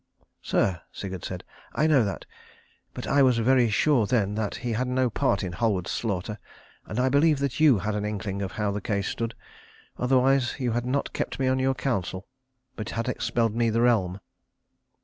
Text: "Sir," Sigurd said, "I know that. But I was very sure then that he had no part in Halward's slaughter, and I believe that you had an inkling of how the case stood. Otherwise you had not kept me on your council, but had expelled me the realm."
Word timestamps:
"Sir," 0.41 0.81
Sigurd 0.91 1.23
said, 1.23 1.43
"I 1.75 1.85
know 1.85 2.03
that. 2.03 2.25
But 2.95 3.05
I 3.05 3.21
was 3.21 3.37
very 3.37 3.69
sure 3.69 4.07
then 4.07 4.33
that 4.33 4.55
he 4.55 4.71
had 4.71 4.87
no 4.87 5.11
part 5.11 5.43
in 5.43 5.51
Halward's 5.53 5.91
slaughter, 5.91 6.39
and 6.87 6.99
I 6.99 7.07
believe 7.07 7.37
that 7.37 7.59
you 7.59 7.77
had 7.77 7.93
an 7.93 8.03
inkling 8.03 8.41
of 8.41 8.53
how 8.53 8.71
the 8.71 8.81
case 8.81 9.07
stood. 9.09 9.35
Otherwise 9.99 10.55
you 10.57 10.71
had 10.71 10.87
not 10.87 11.13
kept 11.13 11.37
me 11.37 11.45
on 11.47 11.59
your 11.59 11.75
council, 11.75 12.25
but 12.75 12.89
had 12.89 13.07
expelled 13.07 13.53
me 13.53 13.69
the 13.69 13.81
realm." 13.81 14.19